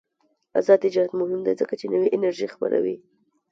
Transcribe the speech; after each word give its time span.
آزاد 0.59 0.79
تجارت 0.85 1.11
مهم 1.19 1.39
دی 1.45 1.53
ځکه 1.61 1.73
چې 1.79 1.85
نوې 1.93 2.07
انرژي 2.15 2.47
خپروي. 2.53 2.95